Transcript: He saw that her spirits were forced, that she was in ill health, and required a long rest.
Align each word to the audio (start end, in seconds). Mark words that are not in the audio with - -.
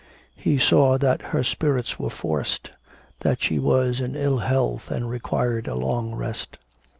He 0.35 0.57
saw 0.57 0.97
that 0.97 1.21
her 1.29 1.43
spirits 1.43 1.99
were 1.99 2.09
forced, 2.09 2.71
that 3.19 3.39
she 3.43 3.59
was 3.59 3.99
in 3.99 4.15
ill 4.15 4.39
health, 4.39 4.89
and 4.89 5.07
required 5.07 5.67
a 5.67 5.75
long 5.75 6.15
rest. 6.15 6.57